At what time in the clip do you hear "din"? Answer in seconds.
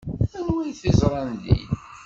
1.43-1.67